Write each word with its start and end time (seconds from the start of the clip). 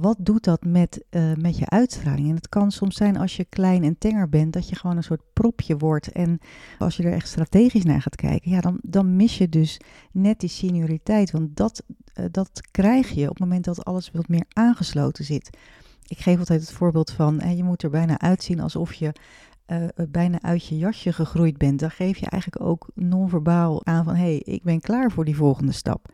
wat 0.00 0.16
doet 0.18 0.44
dat 0.44 0.64
met, 0.64 1.04
uh, 1.10 1.34
met 1.34 1.58
je 1.58 1.68
uitstraling? 1.68 2.28
En 2.28 2.34
het 2.34 2.48
kan 2.48 2.70
soms 2.70 2.96
zijn 2.96 3.16
als 3.16 3.36
je 3.36 3.44
klein 3.44 3.84
en 3.84 3.98
tenger 3.98 4.28
bent, 4.28 4.52
dat 4.52 4.68
je 4.68 4.76
gewoon 4.76 4.96
een 4.96 5.02
soort 5.02 5.22
propje 5.32 5.76
wordt. 5.76 6.12
En 6.12 6.38
als 6.78 6.96
je 6.96 7.02
er 7.02 7.12
echt 7.12 7.28
strategisch 7.28 7.84
naar 7.84 8.02
gaat 8.02 8.16
kijken, 8.16 8.50
ja, 8.50 8.60
dan, 8.60 8.78
dan 8.82 9.16
mis 9.16 9.38
je 9.38 9.48
dus 9.48 9.80
net 10.12 10.40
die 10.40 10.48
senioriteit. 10.48 11.30
Want 11.30 11.56
dat, 11.56 11.82
uh, 12.14 12.24
dat 12.30 12.60
krijg 12.70 13.10
je 13.10 13.22
op 13.22 13.28
het 13.28 13.38
moment 13.38 13.64
dat 13.64 13.84
alles 13.84 14.10
wat 14.10 14.28
meer 14.28 14.44
aangesloten 14.52 15.24
zit. 15.24 15.58
Ik 16.06 16.18
geef 16.18 16.38
altijd 16.38 16.60
het 16.60 16.72
voorbeeld 16.72 17.10
van, 17.10 17.40
hè, 17.40 17.50
je 17.50 17.64
moet 17.64 17.82
er 17.82 17.90
bijna 17.90 18.20
uitzien 18.20 18.60
alsof 18.60 18.92
je 18.92 19.12
uh, 19.66 19.84
bijna 20.08 20.42
uit 20.42 20.66
je 20.66 20.78
jasje 20.78 21.12
gegroeid 21.12 21.58
bent. 21.58 21.80
Dan 21.80 21.90
geef 21.90 22.18
je 22.18 22.26
eigenlijk 22.26 22.64
ook 22.64 22.88
non-verbaal 22.94 23.86
aan 23.86 24.04
van, 24.04 24.14
hé, 24.14 24.22
hey, 24.22 24.42
ik 24.44 24.62
ben 24.62 24.80
klaar 24.80 25.10
voor 25.10 25.24
die 25.24 25.36
volgende 25.36 25.72
stap. 25.72 26.12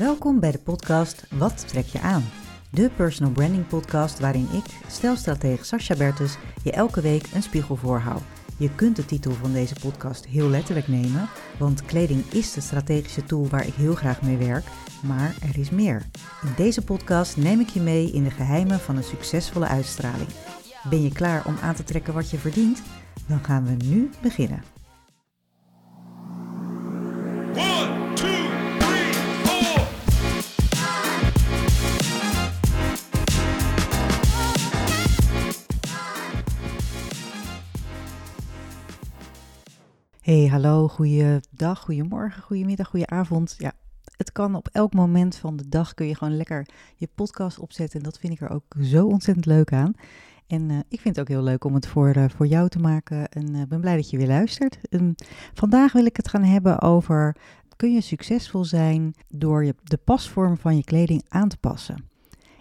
Welkom 0.00 0.40
bij 0.40 0.50
de 0.50 0.58
podcast 0.58 1.26
Wat 1.30 1.68
trek 1.68 1.86
je 1.86 2.00
aan? 2.00 2.24
De 2.70 2.90
personal 2.96 3.32
branding 3.32 3.66
podcast 3.66 4.18
waarin 4.18 4.48
ik, 4.52 4.64
stelstratege 4.88 5.64
Sascha 5.64 5.96
Bertus, 5.96 6.36
je 6.62 6.72
elke 6.72 7.00
week 7.00 7.26
een 7.34 7.42
spiegel 7.42 7.76
voorhoud. 7.76 8.22
Je 8.56 8.74
kunt 8.74 8.96
de 8.96 9.04
titel 9.04 9.32
van 9.32 9.52
deze 9.52 9.74
podcast 9.80 10.26
heel 10.26 10.48
letterlijk 10.48 10.88
nemen, 10.88 11.28
want 11.58 11.84
kleding 11.84 12.24
is 12.32 12.52
de 12.52 12.60
strategische 12.60 13.24
tool 13.24 13.48
waar 13.48 13.66
ik 13.66 13.74
heel 13.74 13.94
graag 13.94 14.22
mee 14.22 14.36
werk, 14.36 14.64
maar 15.02 15.34
er 15.42 15.58
is 15.58 15.70
meer. 15.70 16.02
In 16.42 16.52
deze 16.56 16.82
podcast 16.82 17.36
neem 17.36 17.60
ik 17.60 17.68
je 17.68 17.80
mee 17.80 18.12
in 18.12 18.24
de 18.24 18.30
geheimen 18.30 18.80
van 18.80 18.96
een 18.96 19.04
succesvolle 19.04 19.66
uitstraling. 19.66 20.28
Ben 20.90 21.02
je 21.02 21.12
klaar 21.12 21.46
om 21.46 21.56
aan 21.62 21.74
te 21.74 21.84
trekken 21.84 22.14
wat 22.14 22.30
je 22.30 22.38
verdient? 22.38 22.82
Dan 23.26 23.44
gaan 23.44 23.64
we 23.64 23.84
nu 23.84 24.10
beginnen. 24.22 24.62
Hey, 40.30 40.46
hallo, 40.46 40.88
goeiedag, 40.88 41.80
goedemorgen, 41.80 42.42
goedemiddag, 42.42 42.88
goedenavond. 42.88 43.54
Ja, 43.58 43.72
het 44.16 44.32
kan 44.32 44.54
op 44.54 44.68
elk 44.72 44.94
moment 44.94 45.36
van 45.36 45.56
de 45.56 45.68
dag 45.68 45.94
kun 45.94 46.06
je 46.06 46.14
gewoon 46.14 46.36
lekker 46.36 46.66
je 46.96 47.08
podcast 47.14 47.58
opzetten. 47.58 47.98
En 47.98 48.04
dat 48.04 48.18
vind 48.18 48.32
ik 48.32 48.40
er 48.40 48.50
ook 48.50 48.74
zo 48.80 49.06
ontzettend 49.06 49.46
leuk 49.46 49.72
aan. 49.72 49.92
En 50.46 50.70
uh, 50.70 50.78
ik 50.88 51.00
vind 51.00 51.16
het 51.16 51.20
ook 51.20 51.34
heel 51.34 51.42
leuk 51.42 51.64
om 51.64 51.74
het 51.74 51.86
voor, 51.86 52.16
uh, 52.16 52.24
voor 52.28 52.46
jou 52.46 52.68
te 52.68 52.78
maken. 52.78 53.28
En 53.28 53.54
uh, 53.54 53.62
ben 53.68 53.80
blij 53.80 53.96
dat 53.96 54.10
je 54.10 54.16
weer 54.16 54.26
luistert. 54.26 54.78
Um, 54.90 55.14
vandaag 55.54 55.92
wil 55.92 56.04
ik 56.04 56.16
het 56.16 56.28
gaan 56.28 56.44
hebben 56.44 56.80
over: 56.80 57.36
kun 57.76 57.92
je 57.92 58.00
succesvol 58.00 58.64
zijn 58.64 59.14
door 59.28 59.64
je, 59.64 59.74
de 59.82 59.96
pasvorm 59.96 60.56
van 60.56 60.76
je 60.76 60.84
kleding 60.84 61.24
aan 61.28 61.48
te 61.48 61.56
passen? 61.56 62.09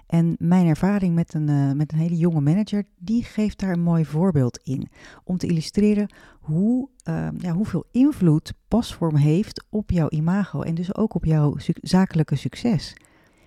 En 0.10 0.36
mijn 0.40 0.66
ervaring 0.66 1.16
met 1.16 1.34
een, 1.34 1.50
uh, 1.50 1.72
met 1.72 1.92
een 1.92 1.98
hele 1.98 2.18
jonge 2.18 2.42
manager, 2.42 2.84
die 2.98 3.24
geeft 3.24 3.60
daar 3.60 3.72
een 3.72 3.82
mooi 3.82 4.06
voorbeeld 4.06 4.60
in. 4.64 4.88
Om 5.24 5.38
te 5.38 5.48
illustreren 5.48 6.14
hoe, 6.40 6.90
uh, 7.10 7.28
ja, 7.38 7.54
hoeveel 7.54 7.86
invloed 7.92 8.54
pasvorm 8.68 9.16
heeft 9.16 9.66
op 9.70 9.92
jouw 9.92 10.10
imago 10.10 10.62
en 10.62 10.76
dus 10.76 10.96
ook 10.96 11.14
op 11.14 11.26
jouw 11.26 11.56
zakelijke 11.82 12.36
succes. 12.36 12.96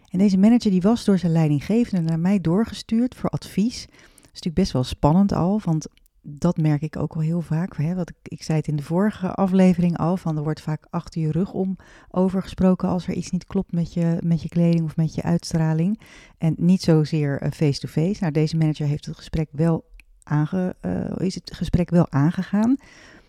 En 0.09 0.19
deze 0.19 0.39
manager 0.39 0.71
die 0.71 0.81
was 0.81 1.05
door 1.05 1.19
zijn 1.19 1.33
leidinggevende 1.33 2.09
naar 2.09 2.21
mij 2.21 2.41
doorgestuurd 2.41 3.15
voor 3.15 3.31
advies. 3.31 3.87
Dat 3.87 3.95
is 4.23 4.27
natuurlijk 4.27 4.55
best 4.55 4.73
wel 4.73 4.85
spannend 4.85 5.33
al, 5.33 5.61
want 5.65 5.87
dat 6.23 6.57
merk 6.57 6.83
ik 6.83 6.97
ook 6.97 7.15
wel 7.15 7.23
heel 7.23 7.41
vaak. 7.41 7.77
Hè? 7.77 7.95
Want 7.95 8.11
ik, 8.11 8.17
ik 8.23 8.43
zei 8.43 8.59
het 8.59 8.69
in 8.69 8.77
de 8.77 8.83
vorige 8.83 9.35
aflevering 9.35 9.99
al, 9.99 10.17
van 10.17 10.37
er 10.37 10.43
wordt 10.43 10.61
vaak 10.61 10.87
achter 10.91 11.21
je 11.21 11.31
rug 11.31 11.53
om 11.53 11.77
over 12.11 12.43
gesproken 12.43 12.89
als 12.89 13.07
er 13.07 13.15
iets 13.15 13.31
niet 13.31 13.47
klopt 13.47 13.73
met 13.73 13.93
je, 13.95 14.19
met 14.25 14.43
je 14.43 14.49
kleding 14.49 14.85
of 14.85 14.97
met 14.97 15.15
je 15.15 15.23
uitstraling. 15.23 16.01
En 16.39 16.55
niet 16.59 16.83
zozeer 16.83 17.51
face-to-face. 17.55 18.07
-face. 18.07 18.21
Nou, 18.21 18.33
deze 18.33 18.57
manager 18.57 18.87
heeft 18.87 19.07
het 19.07 19.17
gesprek 19.17 19.49
wel 19.53 19.85
aange, 20.23 20.77
uh, 20.83 21.27
is 21.27 21.35
het 21.35 21.55
gesprek 21.55 21.91
wel 21.91 22.11
aangegaan. 22.11 22.77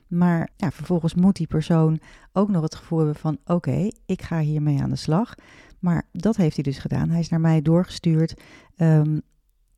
Maar 0.08 0.50
ja, 0.58 0.72
vervolgens 0.72 1.14
moet 1.14 1.36
die 1.36 1.48
persoon 1.48 2.00
ook 2.34 2.50
nog 2.50 2.62
het 2.62 2.76
gevoel 2.76 2.98
hebben 2.98 3.16
van 3.16 3.38
oké, 3.46 3.90
ik 4.06 4.22
ga 4.22 4.40
hiermee 4.40 4.82
aan 4.82 4.90
de 4.90 4.96
slag. 4.96 5.36
Maar 5.80 6.08
dat 6.12 6.36
heeft 6.36 6.56
hij 6.56 6.64
dus 6.64 6.78
gedaan. 6.78 7.10
Hij 7.10 7.20
is 7.20 7.30
naar 7.30 7.42
mij 7.42 7.62
doorgestuurd. 7.62 8.42
Um, 8.78 9.22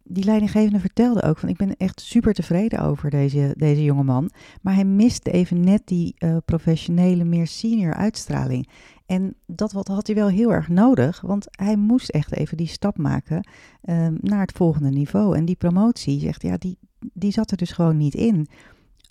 die 0.07 0.23
leidinggevende 0.23 0.79
vertelde 0.79 1.23
ook 1.23 1.37
van 1.37 1.49
ik 1.49 1.57
ben 1.57 1.77
echt 1.77 2.01
super 2.01 2.33
tevreden 2.33 2.79
over 2.79 3.09
deze, 3.09 3.53
deze 3.57 3.83
jonge 3.83 4.03
man. 4.03 4.31
Maar 4.61 4.73
hij 4.73 4.85
miste 4.85 5.31
even 5.31 5.59
net 5.59 5.81
die 5.85 6.15
uh, 6.19 6.37
professionele, 6.45 7.23
meer 7.23 7.47
senior 7.47 7.93
uitstraling. 7.93 8.69
En 9.05 9.35
dat 9.45 9.71
wat 9.71 9.87
had 9.87 10.07
hij 10.07 10.15
wel 10.15 10.27
heel 10.27 10.53
erg 10.53 10.67
nodig, 10.67 11.21
want 11.21 11.47
hij 11.51 11.75
moest 11.75 12.09
echt 12.09 12.35
even 12.35 12.57
die 12.57 12.67
stap 12.67 12.97
maken 12.97 13.47
um, 13.89 14.17
naar 14.21 14.41
het 14.41 14.51
volgende 14.51 14.89
niveau. 14.89 15.37
En 15.37 15.45
die 15.45 15.55
promotie, 15.55 16.19
zegt 16.19 16.41
ja, 16.41 16.57
die, 16.57 16.77
die 17.13 17.31
zat 17.31 17.51
er 17.51 17.57
dus 17.57 17.71
gewoon 17.71 17.97
niet 17.97 18.15
in. 18.15 18.47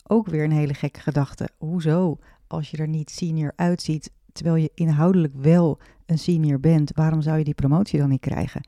Ook 0.06 0.26
weer 0.26 0.44
een 0.44 0.52
hele 0.52 0.74
gekke 0.74 1.00
gedachte. 1.00 1.48
Hoezo, 1.58 2.18
als 2.46 2.70
je 2.70 2.76
er 2.76 2.88
niet 2.88 3.10
senior 3.10 3.52
uitziet, 3.56 4.10
terwijl 4.32 4.56
je 4.56 4.70
inhoudelijk 4.74 5.34
wel 5.36 5.78
een 6.06 6.18
senior 6.18 6.60
bent, 6.60 6.90
waarom 6.94 7.22
zou 7.22 7.38
je 7.38 7.44
die 7.44 7.54
promotie 7.54 7.98
dan 7.98 8.08
niet 8.08 8.20
krijgen? 8.20 8.62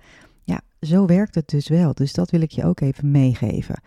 Zo 0.81 1.07
werkt 1.07 1.35
het 1.35 1.49
dus 1.49 1.69
wel. 1.69 1.95
Dus 1.95 2.13
dat 2.13 2.31
wil 2.31 2.41
ik 2.41 2.51
je 2.51 2.65
ook 2.65 2.81
even 2.81 3.11
meegeven. 3.11 3.81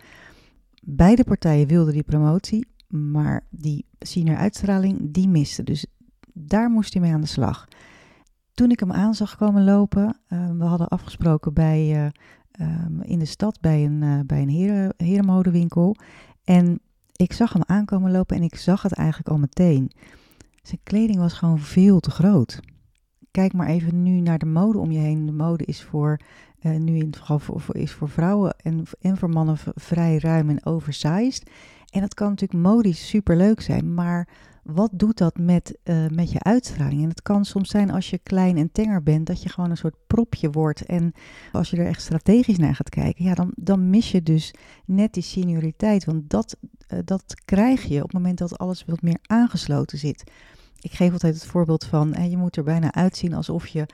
Beide 0.82 1.24
partijen 1.24 1.66
wilden 1.66 1.92
die 1.92 2.02
promotie, 2.02 2.66
maar 2.88 3.46
die 3.50 3.86
senior 3.98 4.36
uitstraling, 4.36 4.98
die 5.12 5.28
miste. 5.28 5.62
Dus 5.62 5.86
daar 6.32 6.70
moest 6.70 6.92
hij 6.92 7.02
mee 7.02 7.12
aan 7.12 7.20
de 7.20 7.26
slag. 7.26 7.68
Toen 8.52 8.70
ik 8.70 8.80
hem 8.80 8.92
aan 8.92 9.14
zag 9.14 9.36
komen 9.36 9.64
lopen, 9.64 10.20
uh, 10.28 10.50
we 10.50 10.64
hadden 10.64 10.88
afgesproken 10.88 11.54
bij, 11.54 12.10
uh, 12.58 12.66
um, 12.86 13.02
in 13.02 13.18
de 13.18 13.24
stad 13.24 13.60
bij 13.60 13.84
een, 13.84 14.02
uh, 14.02 14.20
bij 14.26 14.42
een 14.42 14.48
heren, 14.48 14.94
herenmodewinkel. 14.96 15.96
En 16.44 16.80
ik 17.16 17.32
zag 17.32 17.52
hem 17.52 17.62
aankomen 17.66 18.10
lopen 18.10 18.36
en 18.36 18.42
ik 18.42 18.56
zag 18.56 18.82
het 18.82 18.92
eigenlijk 18.92 19.28
al 19.28 19.38
meteen. 19.38 19.90
Zijn 20.62 20.80
kleding 20.82 21.18
was 21.18 21.32
gewoon 21.32 21.58
veel 21.58 22.00
te 22.00 22.10
groot. 22.10 22.60
Kijk 23.30 23.52
maar 23.52 23.66
even 23.66 24.02
nu 24.02 24.20
naar 24.20 24.38
de 24.38 24.46
mode 24.46 24.78
om 24.78 24.90
je 24.90 24.98
heen. 24.98 25.26
De 25.26 25.32
mode 25.32 25.64
is 25.64 25.82
voor 25.82 26.20
uh, 26.62 26.76
nu 26.76 26.96
in 26.96 27.06
het 27.06 27.42
voor, 27.42 27.76
is 27.76 27.92
voor 27.92 28.08
vrouwen 28.08 28.54
en, 28.56 28.82
en 29.00 29.16
voor 29.16 29.28
mannen 29.28 29.56
vrij 29.74 30.18
ruim 30.18 30.50
en 30.50 30.66
oversized. 30.66 31.50
En 31.90 32.00
dat 32.00 32.14
kan 32.14 32.28
natuurlijk 32.28 32.62
modisch 32.62 33.08
super 33.08 33.36
leuk 33.36 33.60
zijn, 33.60 33.94
maar 33.94 34.28
wat 34.62 34.90
doet 34.92 35.18
dat 35.18 35.38
met, 35.38 35.78
uh, 35.84 36.06
met 36.08 36.32
je 36.32 36.42
uitstraling? 36.42 37.02
En 37.02 37.08
het 37.08 37.22
kan 37.22 37.44
soms 37.44 37.70
zijn 37.70 37.90
als 37.90 38.10
je 38.10 38.18
klein 38.18 38.56
en 38.56 38.72
tenger 38.72 39.02
bent, 39.02 39.26
dat 39.26 39.42
je 39.42 39.48
gewoon 39.48 39.70
een 39.70 39.76
soort 39.76 39.96
propje 40.06 40.50
wordt. 40.50 40.84
En 40.84 41.12
als 41.52 41.70
je 41.70 41.76
er 41.76 41.86
echt 41.86 42.02
strategisch 42.02 42.58
naar 42.58 42.74
gaat 42.74 42.88
kijken, 42.88 43.24
ja, 43.24 43.34
dan, 43.34 43.52
dan 43.56 43.90
mis 43.90 44.10
je 44.10 44.22
dus 44.22 44.54
net 44.84 45.12
die 45.12 45.22
senioriteit. 45.22 46.04
Want 46.04 46.30
dat, 46.30 46.56
uh, 46.88 46.98
dat 47.04 47.34
krijg 47.44 47.82
je 47.82 47.96
op 47.96 48.02
het 48.02 48.12
moment 48.12 48.38
dat 48.38 48.58
alles 48.58 48.84
wat 48.84 49.02
meer 49.02 49.18
aangesloten 49.22 49.98
zit. 49.98 50.30
Ik 50.80 50.92
geef 50.92 51.12
altijd 51.12 51.34
het 51.34 51.46
voorbeeld 51.46 51.84
van, 51.84 52.14
hè, 52.14 52.24
je 52.24 52.36
moet 52.36 52.56
er 52.56 52.64
bijna 52.64 52.92
uitzien 52.92 53.34
alsof 53.34 53.66
je 53.66 53.86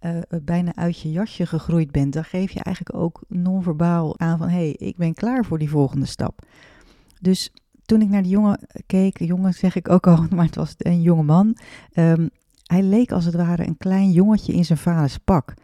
uh, 0.00 0.18
bijna 0.42 0.74
uit 0.74 1.00
je 1.00 1.10
jasje 1.10 1.46
gegroeid 1.46 1.90
bent, 1.90 2.12
dan 2.12 2.24
geef 2.24 2.50
je 2.50 2.62
eigenlijk 2.62 2.96
ook 2.96 3.20
non-verbaal 3.28 4.18
aan 4.18 4.38
van 4.38 4.48
hé, 4.48 4.56
hey, 4.56 4.70
ik 4.70 4.96
ben 4.96 5.14
klaar 5.14 5.44
voor 5.44 5.58
die 5.58 5.70
volgende 5.70 6.06
stap. 6.06 6.42
Dus 7.20 7.52
toen 7.84 8.02
ik 8.02 8.08
naar 8.08 8.22
die 8.22 8.30
jongen 8.30 8.60
keek, 8.86 9.18
jongen 9.18 9.54
zeg 9.54 9.76
ik 9.76 9.88
ook 9.88 10.06
al, 10.06 10.26
maar 10.34 10.46
het 10.46 10.54
was 10.56 10.74
een 10.78 11.02
jonge 11.02 11.22
man. 11.22 11.56
Um, 11.94 12.30
hij 12.64 12.82
leek 12.82 13.12
als 13.12 13.24
het 13.24 13.34
ware 13.34 13.66
een 13.66 13.76
klein 13.76 14.10
jongetje 14.10 14.52
in 14.52 14.64
zijn 14.64 14.78
vaders 14.78 15.18
pak 15.18 15.54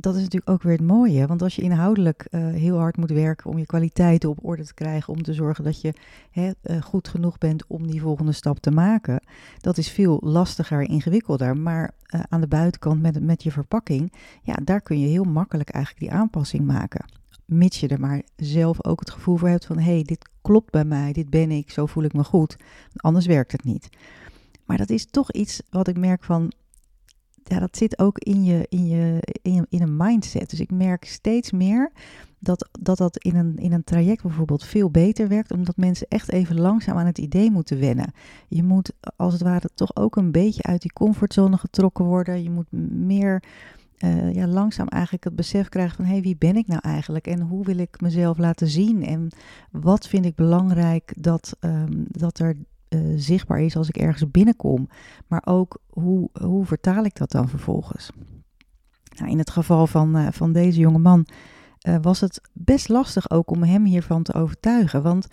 dat 0.00 0.14
is 0.14 0.22
natuurlijk 0.22 0.50
ook 0.50 0.62
weer 0.62 0.72
het 0.72 0.86
mooie. 0.86 1.26
Want 1.26 1.42
als 1.42 1.56
je 1.56 1.62
inhoudelijk 1.62 2.26
uh, 2.30 2.48
heel 2.48 2.78
hard 2.78 2.96
moet 2.96 3.10
werken 3.10 3.50
om 3.50 3.58
je 3.58 3.66
kwaliteiten 3.66 4.28
op 4.28 4.38
orde 4.44 4.64
te 4.64 4.74
krijgen, 4.74 5.12
om 5.12 5.22
te 5.22 5.34
zorgen 5.34 5.64
dat 5.64 5.80
je 5.80 5.92
hè, 6.30 6.50
uh, 6.62 6.82
goed 6.82 7.08
genoeg 7.08 7.38
bent 7.38 7.64
om 7.66 7.86
die 7.86 8.00
volgende 8.00 8.32
stap 8.32 8.58
te 8.58 8.70
maken, 8.70 9.20
dat 9.60 9.78
is 9.78 9.90
veel 9.90 10.20
lastiger 10.22 10.80
ingewikkelder. 10.82 11.56
Maar 11.56 11.90
uh, 12.14 12.20
aan 12.28 12.40
de 12.40 12.48
buitenkant 12.48 13.02
met, 13.02 13.22
met 13.22 13.42
je 13.42 13.50
verpakking, 13.50 14.12
ja, 14.42 14.54
daar 14.64 14.80
kun 14.80 15.00
je 15.00 15.06
heel 15.06 15.24
makkelijk 15.24 15.70
eigenlijk 15.70 16.04
die 16.04 16.18
aanpassing 16.18 16.66
maken. 16.66 17.04
Mits 17.44 17.80
je 17.80 17.88
er 17.88 18.00
maar 18.00 18.22
zelf 18.36 18.84
ook 18.84 19.00
het 19.00 19.10
gevoel 19.10 19.36
voor 19.36 19.48
hebt 19.48 19.66
van 19.66 19.78
hé, 19.78 19.92
hey, 19.92 20.02
dit 20.02 20.28
klopt 20.42 20.70
bij 20.70 20.84
mij, 20.84 21.12
dit 21.12 21.30
ben 21.30 21.50
ik, 21.50 21.70
zo 21.70 21.86
voel 21.86 22.04
ik 22.04 22.12
me 22.12 22.24
goed. 22.24 22.56
Anders 22.96 23.26
werkt 23.26 23.52
het 23.52 23.64
niet. 23.64 23.88
Maar 24.64 24.76
dat 24.76 24.90
is 24.90 25.06
toch 25.06 25.32
iets 25.32 25.62
wat 25.70 25.88
ik 25.88 25.98
merk 25.98 26.24
van 26.24 26.52
ja, 27.48 27.58
dat 27.58 27.76
zit 27.76 27.98
ook 27.98 28.18
in 28.18 28.44
je, 28.44 28.66
in, 28.68 28.86
je, 28.86 29.22
in, 29.42 29.66
in 29.68 29.82
een 29.82 29.96
mindset. 29.96 30.50
Dus 30.50 30.60
ik 30.60 30.70
merk 30.70 31.04
steeds 31.04 31.50
meer 31.50 31.92
dat 32.38 32.68
dat, 32.80 32.98
dat 32.98 33.16
in, 33.16 33.36
een, 33.36 33.56
in 33.56 33.72
een 33.72 33.84
traject 33.84 34.22
bijvoorbeeld 34.22 34.64
veel 34.64 34.90
beter 34.90 35.28
werkt, 35.28 35.50
omdat 35.50 35.76
mensen 35.76 36.06
echt 36.08 36.32
even 36.32 36.60
langzaam 36.60 36.96
aan 36.96 37.06
het 37.06 37.18
idee 37.18 37.50
moeten 37.50 37.78
wennen. 37.80 38.12
Je 38.48 38.62
moet 38.62 38.92
als 39.16 39.32
het 39.32 39.42
ware 39.42 39.70
toch 39.74 39.96
ook 39.96 40.16
een 40.16 40.32
beetje 40.32 40.62
uit 40.62 40.82
die 40.82 40.92
comfortzone 40.92 41.56
getrokken 41.56 42.04
worden. 42.04 42.42
Je 42.42 42.50
moet 42.50 42.72
meer 42.92 43.42
uh, 43.98 44.34
ja, 44.34 44.46
langzaam 44.46 44.88
eigenlijk 44.88 45.24
het 45.24 45.36
besef 45.36 45.68
krijgen 45.68 45.96
van 45.96 46.04
hé, 46.04 46.12
hey, 46.12 46.22
wie 46.22 46.36
ben 46.36 46.56
ik 46.56 46.66
nou 46.66 46.80
eigenlijk 46.82 47.26
en 47.26 47.40
hoe 47.40 47.64
wil 47.64 47.78
ik 47.78 48.00
mezelf 48.00 48.38
laten 48.38 48.68
zien 48.68 49.04
en 49.04 49.28
wat 49.70 50.08
vind 50.08 50.24
ik 50.24 50.34
belangrijk 50.34 51.12
dat, 51.16 51.56
um, 51.60 52.04
dat 52.08 52.38
er 52.38 52.56
zichtbaar 53.16 53.60
is 53.60 53.76
als 53.76 53.88
ik 53.88 53.96
ergens 53.96 54.30
binnenkom. 54.30 54.88
Maar 55.26 55.42
ook 55.44 55.78
hoe, 55.86 56.30
hoe 56.42 56.64
vertaal 56.64 57.04
ik 57.04 57.16
dat 57.16 57.30
dan 57.30 57.48
vervolgens? 57.48 58.10
Nou, 59.18 59.30
in 59.30 59.38
het 59.38 59.50
geval 59.50 59.86
van, 59.86 60.32
van 60.32 60.52
deze 60.52 60.80
jonge 60.80 60.98
man 60.98 61.26
was 62.02 62.20
het 62.20 62.40
best 62.52 62.88
lastig 62.88 63.30
ook 63.30 63.50
om 63.50 63.62
hem 63.62 63.84
hiervan 63.84 64.22
te 64.22 64.34
overtuigen. 64.34 65.02
Want 65.02 65.26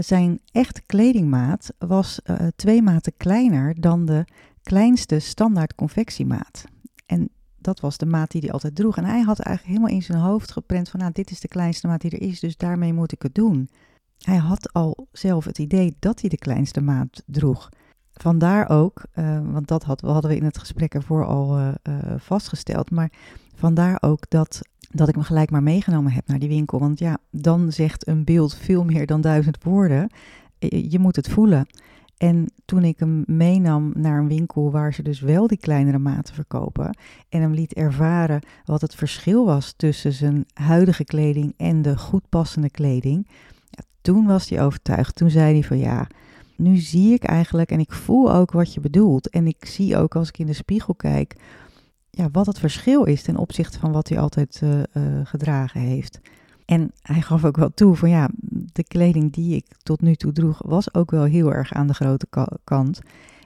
zijn 0.00 0.40
echte 0.52 0.82
kledingmaat 0.86 1.72
was 1.78 2.20
twee 2.56 2.82
maten 2.82 3.12
kleiner 3.16 3.80
dan 3.80 4.04
de 4.04 4.24
kleinste 4.62 5.18
standaard 5.18 5.74
confectiemaat. 5.74 6.64
En 7.06 7.28
dat 7.58 7.80
was 7.80 7.96
de 7.96 8.06
maat 8.06 8.30
die 8.30 8.40
hij 8.40 8.52
altijd 8.52 8.74
droeg. 8.74 8.96
En 8.96 9.04
hij 9.04 9.20
had 9.20 9.38
eigenlijk 9.38 9.76
helemaal 9.76 9.96
in 9.96 10.02
zijn 10.02 10.18
hoofd 10.18 10.52
geprent 10.52 10.88
van, 10.88 11.00
nou, 11.00 11.12
dit 11.12 11.30
is 11.30 11.40
de 11.40 11.48
kleinste 11.48 11.86
maat 11.86 12.00
die 12.00 12.10
er 12.10 12.20
is, 12.20 12.40
dus 12.40 12.56
daarmee 12.56 12.92
moet 12.92 13.12
ik 13.12 13.22
het 13.22 13.34
doen. 13.34 13.70
Hij 14.20 14.36
had 14.36 14.72
al 14.72 15.06
zelf 15.12 15.44
het 15.44 15.58
idee 15.58 15.96
dat 15.98 16.20
hij 16.20 16.30
de 16.30 16.38
kleinste 16.38 16.80
maat 16.80 17.22
droeg. 17.26 17.68
Vandaar 18.12 18.68
ook, 18.68 19.02
uh, 19.14 19.40
want 19.52 19.68
dat 19.68 19.82
hadden 19.82 20.30
we 20.30 20.36
in 20.36 20.44
het 20.44 20.58
gesprek 20.58 20.94
ervoor 20.94 21.26
al 21.26 21.58
uh, 21.58 21.68
uh, 21.88 21.94
vastgesteld, 22.18 22.90
maar 22.90 23.12
vandaar 23.54 23.98
ook 24.00 24.24
dat, 24.28 24.60
dat 24.90 25.08
ik 25.08 25.16
me 25.16 25.22
gelijk 25.22 25.50
maar 25.50 25.62
meegenomen 25.62 26.12
heb 26.12 26.26
naar 26.26 26.38
die 26.38 26.48
winkel. 26.48 26.78
Want 26.78 26.98
ja, 26.98 27.18
dan 27.30 27.72
zegt 27.72 28.06
een 28.06 28.24
beeld 28.24 28.54
veel 28.54 28.84
meer 28.84 29.06
dan 29.06 29.20
duizend 29.20 29.62
woorden. 29.62 30.10
Je 30.68 30.98
moet 30.98 31.16
het 31.16 31.28
voelen. 31.28 31.66
En 32.16 32.52
toen 32.64 32.84
ik 32.84 32.98
hem 32.98 33.24
meenam 33.26 33.92
naar 33.94 34.18
een 34.18 34.28
winkel 34.28 34.70
waar 34.70 34.94
ze 34.94 35.02
dus 35.02 35.20
wel 35.20 35.46
die 35.46 35.58
kleinere 35.58 35.98
maten 35.98 36.34
verkopen 36.34 36.96
en 37.28 37.40
hem 37.40 37.52
liet 37.52 37.74
ervaren 37.74 38.40
wat 38.64 38.80
het 38.80 38.94
verschil 38.94 39.44
was 39.44 39.74
tussen 39.76 40.12
zijn 40.12 40.44
huidige 40.54 41.04
kleding 41.04 41.54
en 41.56 41.82
de 41.82 41.98
goed 41.98 42.28
passende 42.28 42.70
kleding, 42.70 43.28
toen 44.00 44.26
was 44.26 44.48
hij 44.48 44.62
overtuigd. 44.62 45.16
Toen 45.16 45.30
zei 45.30 45.52
hij 45.52 45.62
van 45.62 45.78
ja, 45.78 46.06
nu 46.56 46.76
zie 46.76 47.12
ik 47.12 47.24
eigenlijk 47.24 47.70
en 47.70 47.80
ik 47.80 47.92
voel 47.92 48.32
ook 48.32 48.52
wat 48.52 48.74
je 48.74 48.80
bedoelt. 48.80 49.28
En 49.28 49.46
ik 49.46 49.64
zie 49.64 49.96
ook 49.96 50.16
als 50.16 50.28
ik 50.28 50.38
in 50.38 50.46
de 50.46 50.52
spiegel 50.52 50.94
kijk, 50.94 51.36
ja, 52.10 52.28
wat 52.32 52.46
het 52.46 52.58
verschil 52.58 53.04
is 53.04 53.22
ten 53.22 53.36
opzichte 53.36 53.78
van 53.78 53.92
wat 53.92 54.08
hij 54.08 54.18
altijd 54.18 54.60
uh, 54.64 54.70
uh, 54.78 55.20
gedragen 55.24 55.80
heeft. 55.80 56.20
En 56.64 56.92
hij 57.02 57.20
gaf 57.20 57.44
ook 57.44 57.56
wel 57.56 57.70
toe 57.74 57.96
van 57.96 58.10
ja, 58.10 58.28
de 58.72 58.84
kleding 58.84 59.32
die 59.32 59.56
ik 59.56 59.66
tot 59.82 60.00
nu 60.00 60.14
toe 60.14 60.32
droeg 60.32 60.62
was 60.64 60.94
ook 60.94 61.10
wel 61.10 61.24
heel 61.24 61.52
erg 61.52 61.72
aan 61.72 61.86
de 61.86 61.94
grote 61.94 62.26
kant. 62.64 63.00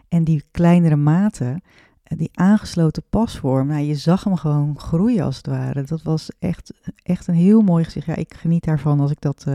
En 0.09 0.25
die 0.25 0.45
kleinere 0.51 0.97
maten, 0.97 1.63
eh, 2.03 2.19
die 2.19 2.31
aangesloten 2.35 3.03
pasvorm, 3.11 3.67
nou, 3.67 3.83
je 3.83 3.95
zag 3.95 4.25
hem 4.25 4.37
gewoon 4.37 4.79
groeien 4.79 5.25
als 5.25 5.37
het 5.37 5.47
ware. 5.47 5.83
Dat 5.83 6.03
was 6.03 6.31
echt, 6.39 6.73
echt 7.03 7.27
een 7.27 7.35
heel 7.35 7.61
mooi 7.61 7.85
gezicht. 7.85 8.07
Ja, 8.07 8.17
ik 8.17 8.35
geniet 8.35 8.65
daarvan 8.65 9.01
als 9.01 9.11
ik 9.11 9.21
dat 9.21 9.47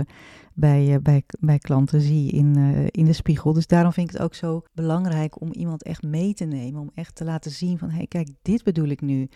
bij, 0.60 0.94
uh, 0.94 0.96
bij, 1.02 1.24
bij 1.40 1.58
klanten 1.58 2.02
zie 2.02 2.32
in, 2.32 2.58
uh, 2.58 2.88
in 2.92 3.06
de 3.06 3.14
spiegel. 3.14 3.54
Dus 3.54 3.68
daarom 3.68 3.94
vind 3.94 4.08
ik 4.08 4.14
het 4.14 4.24
ook 4.24 4.34
zo 4.34 4.64
belangrijk 4.74 5.42
om 5.42 5.52
iemand 5.52 5.84
echt 5.84 6.04
mee 6.04 6.34
te 6.34 6.46
nemen. 6.46 6.82
Om 6.82 6.92
echt 6.94 7.16
te 7.16 7.24
laten 7.24 7.52
zien 7.52 7.78
van, 7.78 7.90
hé, 7.90 7.98
hey, 7.98 8.08
kijk, 8.08 8.30
dit 8.42 8.64
bedoel 8.64 8.88
ik 8.88 9.02
nu. 9.02 9.30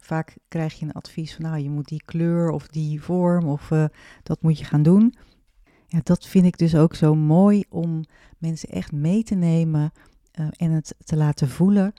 Vaak 0.00 0.36
krijg 0.48 0.78
je 0.78 0.84
een 0.84 0.92
advies 0.92 1.34
van, 1.34 1.44
nou, 1.44 1.58
je 1.58 1.70
moet 1.70 1.88
die 1.88 2.02
kleur 2.04 2.50
of 2.50 2.68
die 2.68 3.02
vorm 3.02 3.48
of 3.48 3.70
uh, 3.70 3.84
dat 4.22 4.42
moet 4.42 4.58
je 4.58 4.64
gaan 4.64 4.82
doen. 4.82 5.14
Ja, 5.86 6.00
dat 6.02 6.26
vind 6.26 6.44
ik 6.46 6.58
dus 6.58 6.74
ook 6.74 6.94
zo 6.94 7.14
mooi 7.14 7.64
om 7.68 8.04
mensen 8.38 8.68
echt 8.68 8.92
mee 8.92 9.22
te 9.22 9.34
nemen 9.34 9.92
en 10.56 10.70
het 10.70 10.94
te 11.04 11.16
laten 11.16 11.48
voelen. 11.48 11.92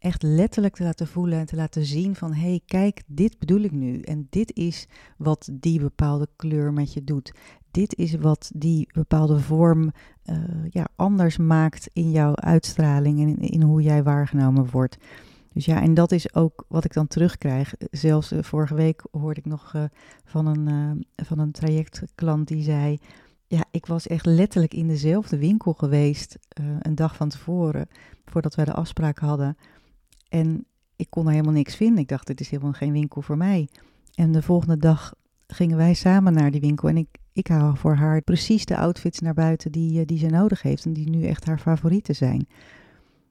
Echt 0.00 0.22
letterlijk 0.22 0.74
te 0.74 0.82
laten 0.82 1.06
voelen 1.06 1.38
en 1.38 1.46
te 1.46 1.56
laten 1.56 1.84
zien 1.84 2.14
van, 2.14 2.32
hé, 2.32 2.48
hey, 2.48 2.60
kijk, 2.66 3.02
dit 3.06 3.38
bedoel 3.38 3.60
ik 3.60 3.72
nu. 3.72 4.00
En 4.00 4.26
dit 4.30 4.56
is 4.56 4.86
wat 5.16 5.48
die 5.52 5.80
bepaalde 5.80 6.28
kleur 6.36 6.72
met 6.72 6.92
je 6.92 7.04
doet. 7.04 7.32
Dit 7.70 7.96
is 7.96 8.14
wat 8.14 8.50
die 8.54 8.88
bepaalde 8.92 9.38
vorm 9.38 9.92
uh, 10.24 10.36
ja, 10.70 10.88
anders 10.96 11.36
maakt 11.36 11.90
in 11.92 12.10
jouw 12.10 12.36
uitstraling 12.36 13.20
en 13.20 13.38
in, 13.38 13.62
hoe 13.62 13.82
jij 13.82 14.02
waargenomen 14.02 14.70
wordt. 14.70 14.96
Dus 15.52 15.64
ja, 15.64 15.82
en 15.82 15.94
dat 15.94 16.12
is 16.12 16.34
ook 16.34 16.64
wat 16.68 16.84
ik 16.84 16.92
dan 16.92 17.06
terugkrijg. 17.06 17.74
Zelfs 17.90 18.32
uh, 18.32 18.42
vorige 18.42 18.74
week 18.74 19.02
hoorde 19.10 19.40
ik 19.40 19.46
nog 19.46 19.72
uh, 19.76 19.84
van, 20.24 20.46
een, 20.46 21.06
van 21.16 21.38
een 21.38 21.52
trajectklant 21.52 22.48
die 22.48 22.62
zei: 22.62 22.98
Ja, 23.46 23.64
ik 23.70 23.86
was 23.86 24.06
echt 24.06 24.26
letterlijk 24.26 24.74
in 24.74 24.88
dezelfde 24.88 25.38
winkel 25.38 25.72
geweest 25.72 26.38
een 26.80 26.94
dag 26.94 27.16
van 27.16 27.28
tevoren, 27.28 27.88
voordat 28.24 28.54
wij 28.54 28.64
de 28.64 28.74
afspraak 28.74 29.18
hadden. 29.18 29.56
En 30.30 30.66
ik 30.96 31.06
kon 31.10 31.24
er 31.24 31.30
helemaal 31.30 31.52
niks 31.52 31.76
vinden. 31.76 31.98
Ik 31.98 32.08
dacht: 32.08 32.26
Dit 32.26 32.40
is 32.40 32.50
helemaal 32.50 32.72
geen 32.72 32.92
winkel 32.92 33.22
voor 33.22 33.36
mij. 33.36 33.68
En 34.14 34.32
de 34.32 34.42
volgende 34.42 34.76
dag 34.76 35.14
gingen 35.46 35.76
wij 35.76 35.94
samen 35.94 36.32
naar 36.32 36.50
die 36.50 36.60
winkel 36.60 36.88
en 36.88 36.96
ik, 36.96 37.08
ik 37.32 37.46
haal 37.46 37.76
voor 37.76 37.94
haar 37.94 38.22
precies 38.22 38.64
de 38.64 38.76
outfits 38.76 39.18
naar 39.18 39.34
buiten 39.34 39.72
die, 39.72 40.04
die 40.04 40.18
ze 40.18 40.26
nodig 40.26 40.62
heeft 40.62 40.84
en 40.84 40.92
die 40.92 41.10
nu 41.10 41.26
echt 41.26 41.44
haar 41.44 41.58
favorieten 41.58 42.14
zijn. 42.14 42.46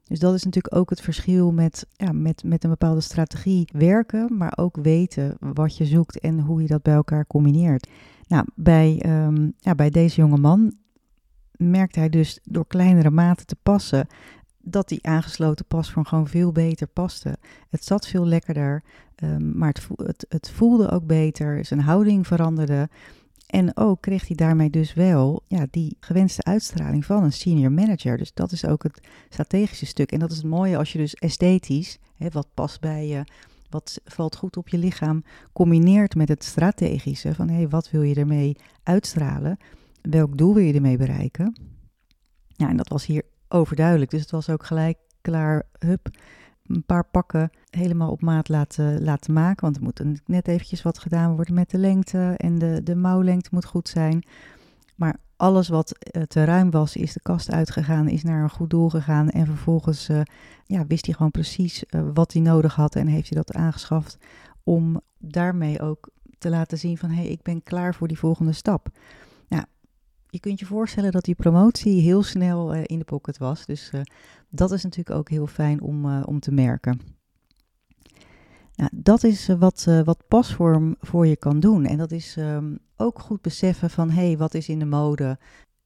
Dus 0.04 0.18
dat 0.18 0.34
is 0.34 0.44
natuurlijk 0.44 0.76
ook 0.76 0.90
het 0.90 1.00
verschil 1.00 1.52
met, 1.52 1.86
ja, 1.92 2.12
met, 2.12 2.44
met 2.44 2.64
een 2.64 2.70
bepaalde 2.70 3.00
strategie 3.00 3.68
werken, 3.72 4.36
maar 4.36 4.52
ook 4.56 4.76
weten 4.76 5.36
wat 5.40 5.76
je 5.76 5.84
zoekt 5.84 6.20
en 6.20 6.40
hoe 6.40 6.62
je 6.62 6.66
dat 6.66 6.82
bij 6.82 6.94
elkaar 6.94 7.26
combineert. 7.26 7.88
Nou, 8.26 8.44
bij, 8.54 9.02
um, 9.06 9.52
ja, 9.58 9.74
bij 9.74 9.90
deze 9.90 10.20
jonge 10.20 10.38
man 10.38 10.74
merkt 11.56 11.94
hij 11.94 12.08
dus 12.08 12.40
door 12.42 12.66
kleinere 12.66 13.10
maten 13.10 13.46
te 13.46 13.56
passen 13.62 14.06
dat 14.70 14.88
die 14.88 15.06
aangesloten 15.06 15.64
pasvorm 15.64 16.04
gewoon 16.04 16.28
veel 16.28 16.52
beter 16.52 16.86
paste. 16.86 17.38
Het 17.70 17.84
zat 17.84 18.06
veel 18.06 18.26
lekkerder, 18.26 18.82
um, 19.22 19.58
maar 19.58 19.68
het, 19.68 19.86
het, 20.06 20.26
het 20.28 20.50
voelde 20.50 20.90
ook 20.90 21.06
beter, 21.06 21.64
zijn 21.64 21.80
houding 21.80 22.26
veranderde. 22.26 22.88
En 23.46 23.76
ook 23.76 24.00
kreeg 24.00 24.26
hij 24.26 24.36
daarmee 24.36 24.70
dus 24.70 24.94
wel 24.94 25.42
ja, 25.46 25.66
die 25.70 25.96
gewenste 26.00 26.42
uitstraling 26.42 27.04
van 27.04 27.22
een 27.22 27.32
senior 27.32 27.72
manager. 27.72 28.16
Dus 28.16 28.34
dat 28.34 28.52
is 28.52 28.64
ook 28.64 28.82
het 28.82 29.00
strategische 29.28 29.86
stuk. 29.86 30.12
En 30.12 30.18
dat 30.18 30.30
is 30.30 30.36
het 30.36 30.46
mooie 30.46 30.76
als 30.76 30.92
je 30.92 30.98
dus 30.98 31.14
esthetisch, 31.14 31.98
hè, 32.16 32.28
wat 32.28 32.48
past 32.54 32.80
bij 32.80 33.06
je, 33.06 33.24
wat 33.70 34.00
valt 34.04 34.36
goed 34.36 34.56
op 34.56 34.68
je 34.68 34.78
lichaam, 34.78 35.24
combineert 35.52 36.14
met 36.14 36.28
het 36.28 36.44
strategische 36.44 37.34
van 37.34 37.48
hé, 37.48 37.68
wat 37.68 37.90
wil 37.90 38.02
je 38.02 38.14
ermee 38.14 38.56
uitstralen? 38.82 39.56
Welk 40.02 40.38
doel 40.38 40.54
wil 40.54 40.64
je 40.64 40.72
ermee 40.72 40.96
bereiken? 40.96 41.60
Ja, 42.46 42.68
en 42.68 42.76
dat 42.76 42.88
was 42.88 43.06
hier 43.06 43.22
overduidelijk. 43.50 44.10
Dus 44.10 44.20
het 44.20 44.30
was 44.30 44.50
ook 44.50 44.64
gelijk 44.64 44.98
klaar, 45.20 45.62
hup, 45.78 46.08
een 46.66 46.84
paar 46.84 47.04
pakken 47.04 47.50
helemaal 47.70 48.10
op 48.10 48.22
maat 48.22 48.48
laten, 48.48 49.02
laten 49.02 49.32
maken. 49.32 49.62
Want 49.62 49.76
er 49.76 49.82
moet 49.82 50.20
net 50.26 50.48
eventjes 50.48 50.82
wat 50.82 50.98
gedaan 50.98 51.34
worden 51.34 51.54
met 51.54 51.70
de 51.70 51.78
lengte 51.78 52.34
en 52.36 52.58
de, 52.58 52.80
de 52.84 52.94
mouwlengte 52.94 53.48
moet 53.52 53.64
goed 53.64 53.88
zijn. 53.88 54.24
Maar 54.94 55.16
alles 55.36 55.68
wat 55.68 55.96
uh, 56.16 56.22
te 56.22 56.44
ruim 56.44 56.70
was, 56.70 56.96
is 56.96 57.12
de 57.12 57.20
kast 57.22 57.50
uitgegaan, 57.50 58.08
is 58.08 58.22
naar 58.22 58.42
een 58.42 58.50
goed 58.50 58.70
doel 58.70 58.88
gegaan. 58.88 59.30
En 59.30 59.46
vervolgens 59.46 60.08
uh, 60.08 60.20
ja, 60.66 60.86
wist 60.86 61.06
hij 61.06 61.14
gewoon 61.14 61.30
precies 61.30 61.84
uh, 61.90 62.02
wat 62.14 62.32
hij 62.32 62.42
nodig 62.42 62.74
had 62.74 62.96
en 62.96 63.06
heeft 63.06 63.28
hij 63.28 63.42
dat 63.42 63.54
aangeschaft 63.54 64.18
om 64.64 65.00
daarmee 65.18 65.80
ook 65.80 66.10
te 66.38 66.50
laten 66.50 66.78
zien 66.78 66.98
van 66.98 67.10
hé, 67.10 67.22
hey, 67.22 67.30
ik 67.30 67.42
ben 67.42 67.62
klaar 67.62 67.94
voor 67.94 68.08
die 68.08 68.18
volgende 68.18 68.52
stap. 68.52 68.88
Je 70.30 70.40
kunt 70.40 70.58
je 70.58 70.66
voorstellen 70.66 71.12
dat 71.12 71.24
die 71.24 71.34
promotie 71.34 72.00
heel 72.00 72.22
snel 72.22 72.72
in 72.72 72.98
de 72.98 73.04
pocket 73.04 73.38
was. 73.38 73.66
Dus 73.66 73.90
dat 74.48 74.72
is 74.72 74.82
natuurlijk 74.82 75.16
ook 75.16 75.28
heel 75.28 75.46
fijn 75.46 75.80
om, 75.80 76.04
uh, 76.04 76.22
om 76.26 76.40
te 76.40 76.52
merken. 76.52 77.00
Nou, 78.74 78.90
dat 78.94 79.24
is 79.24 79.46
wat, 79.46 79.84
wat 80.04 80.24
pasvorm 80.28 80.96
voor 81.00 81.26
je 81.26 81.36
kan 81.36 81.60
doen. 81.60 81.84
En 81.84 81.98
dat 81.98 82.10
is 82.10 82.36
um, 82.36 82.78
ook 82.96 83.18
goed 83.18 83.42
beseffen 83.42 83.90
van 83.90 84.10
hé, 84.10 84.26
hey, 84.26 84.36
wat 84.36 84.54
is 84.54 84.68
in 84.68 84.78
de 84.78 84.84
mode? 84.84 85.38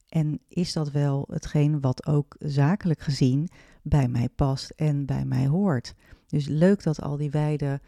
En 0.08 0.40
is 0.48 0.72
dat 0.72 0.90
wel 0.90 1.26
hetgeen 1.30 1.80
wat 1.80 2.06
ook 2.06 2.36
zakelijk 2.38 3.00
gezien 3.00 3.48
bij 3.82 4.08
mij 4.08 4.28
past 4.28 4.70
en 4.70 5.06
bij 5.06 5.24
mij 5.24 5.46
hoort? 5.46 5.94
Dus 6.26 6.46
leuk 6.46 6.82
dat 6.82 7.02
al 7.02 7.16
die 7.16 7.30
wijde, 7.30 7.80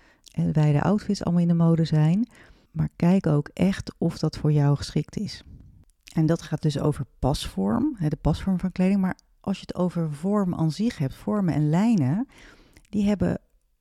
wijde 0.53 0.83
outfits 0.83 1.25
allemaal 1.25 1.43
in 1.43 1.49
de 1.49 1.55
mode 1.55 1.85
zijn. 1.85 2.29
Maar 2.71 2.89
kijk 2.97 3.27
ook 3.27 3.49
echt 3.53 3.95
of 3.99 4.19
dat 4.19 4.37
voor 4.37 4.53
jou 4.53 4.77
geschikt 4.77 5.17
is. 5.17 5.45
En 6.17 6.27
dat 6.27 6.43
gaat 6.43 6.63
dus 6.63 6.79
over 6.79 7.07
pasvorm, 7.19 7.97
de 8.09 8.17
pasvorm 8.21 8.59
van 8.59 8.73
kleding, 8.73 9.01
maar 9.01 9.17
als 9.41 9.57
je 9.57 9.65
het 9.67 9.77
over 9.77 10.13
vorm 10.13 10.55
aan 10.55 10.71
zich 10.71 10.99
hebt, 10.99 11.15
vormen 11.15 11.55
en 11.55 11.71
lijnen, 11.71 12.29
die 12.89 13.07
hebben 13.07 13.41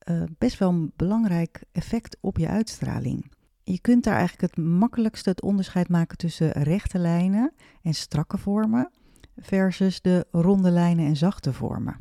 uh, 0.09 0.23
best 0.37 0.59
wel 0.59 0.69
een 0.69 0.91
belangrijk 0.95 1.63
effect 1.71 2.17
op 2.21 2.37
je 2.37 2.47
uitstraling. 2.47 3.31
Je 3.63 3.79
kunt 3.79 4.03
daar 4.03 4.17
eigenlijk 4.17 4.55
het 4.55 4.65
makkelijkste 4.65 5.29
het 5.29 5.41
onderscheid 5.41 5.89
maken 5.89 6.17
tussen 6.17 6.51
rechte 6.51 6.99
lijnen 6.99 7.53
en 7.81 7.93
strakke 7.93 8.37
vormen 8.37 8.91
versus 9.37 10.01
de 10.01 10.25
ronde 10.31 10.71
lijnen 10.71 11.05
en 11.05 11.15
zachte 11.15 11.53
vormen. 11.53 11.97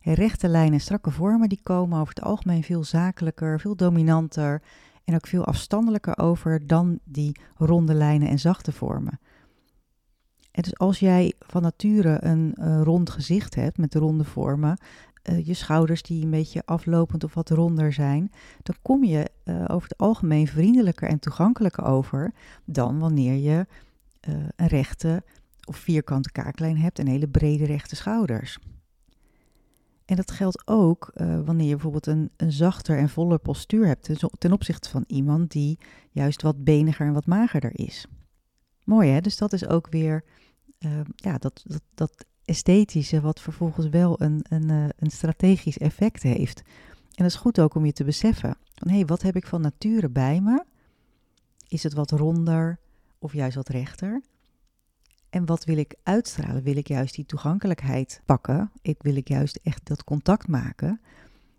En 0.00 0.14
rechte 0.14 0.48
lijnen 0.48 0.72
en 0.72 0.80
strakke 0.80 1.10
vormen 1.10 1.48
die 1.48 1.60
komen 1.62 2.00
over 2.00 2.14
het 2.14 2.24
algemeen 2.24 2.62
veel 2.62 2.84
zakelijker, 2.84 3.60
veel 3.60 3.76
dominanter 3.76 4.62
en 5.04 5.14
ook 5.14 5.26
veel 5.26 5.44
afstandelijker 5.44 6.18
over 6.18 6.66
dan 6.66 6.98
die 7.04 7.40
ronde 7.56 7.94
lijnen 7.94 8.28
en 8.28 8.38
zachte 8.38 8.72
vormen. 8.72 9.20
Dus 10.60 10.78
als 10.78 10.98
jij 10.98 11.32
van 11.38 11.62
nature 11.62 12.24
een 12.24 12.56
uh, 12.58 12.80
rond 12.82 13.10
gezicht 13.10 13.54
hebt 13.54 13.78
met 13.78 13.94
ronde 13.94 14.24
vormen, 14.24 14.78
uh, 15.30 15.46
je 15.46 15.54
schouders 15.54 16.02
die 16.02 16.24
een 16.24 16.30
beetje 16.30 16.62
aflopend 16.64 17.24
of 17.24 17.34
wat 17.34 17.50
ronder 17.50 17.92
zijn, 17.92 18.32
dan 18.62 18.76
kom 18.82 19.04
je 19.04 19.30
uh, 19.44 19.64
over 19.66 19.88
het 19.88 19.98
algemeen 19.98 20.46
vriendelijker 20.46 21.08
en 21.08 21.18
toegankelijker 21.18 21.84
over 21.84 22.32
dan 22.64 22.98
wanneer 22.98 23.34
je 23.34 23.66
een 24.56 24.66
rechte 24.66 25.22
of 25.64 25.76
vierkante 25.76 26.32
kaaklijn 26.32 26.78
hebt 26.78 26.98
en 26.98 27.06
hele 27.06 27.28
brede 27.28 27.64
rechte 27.64 27.96
schouders. 27.96 28.58
En 30.04 30.16
dat 30.16 30.30
geldt 30.30 30.62
ook 30.64 31.12
wanneer 31.44 31.66
je 31.66 31.72
bijvoorbeeld 31.72 32.06
een, 32.06 32.30
een 32.36 32.52
zachter 32.52 32.98
en 32.98 33.08
voller 33.08 33.38
postuur 33.38 33.86
hebt 33.86 34.10
ten, 34.38 34.52
opzichte 34.52 34.88
van 34.88 35.04
iemand 35.06 35.50
die 35.50 35.78
juist 36.10 36.42
wat 36.42 36.64
beniger 36.64 37.06
en 37.06 37.12
wat 37.12 37.26
magerder 37.26 37.70
is. 37.78 38.06
Mooi 38.84 39.10
hè? 39.10 39.20
Dus 39.20 39.36
dat 39.36 39.52
is 39.52 39.66
ook 39.66 39.88
weer 39.90 40.24
uh, 40.78 41.00
ja, 41.14 41.38
dat, 41.38 41.62
dat, 41.66 41.82
dat 41.94 42.24
esthetische, 42.44 43.20
wat 43.20 43.40
vervolgens 43.40 43.88
wel 43.88 44.22
een, 44.22 44.44
een, 44.48 44.70
uh, 44.70 44.84
een 44.96 45.10
strategisch 45.10 45.78
effect 45.78 46.22
heeft. 46.22 46.62
En 47.14 47.24
dat 47.24 47.26
is 47.26 47.34
goed 47.34 47.60
ook 47.60 47.74
om 47.74 47.84
je 47.84 47.92
te 47.92 48.04
beseffen 48.04 48.56
van 48.74 48.88
hé, 48.88 48.96
hey, 48.96 49.06
wat 49.06 49.22
heb 49.22 49.36
ik 49.36 49.46
van 49.46 49.60
nature 49.60 50.08
bij 50.08 50.40
me? 50.40 50.64
Is 51.68 51.82
het 51.82 51.92
wat 51.92 52.10
ronder 52.10 52.78
of 53.18 53.32
juist 53.32 53.56
wat 53.56 53.68
rechter? 53.68 54.22
En 55.30 55.46
wat 55.46 55.64
wil 55.64 55.76
ik 55.76 55.94
uitstralen? 56.02 56.62
Wil 56.62 56.76
ik 56.76 56.88
juist 56.88 57.14
die 57.14 57.26
toegankelijkheid 57.26 58.20
pakken? 58.24 58.70
Ik 58.82 59.02
wil 59.02 59.16
ik 59.16 59.28
juist 59.28 59.60
echt 59.62 59.86
dat 59.86 60.04
contact 60.04 60.48
maken? 60.48 61.00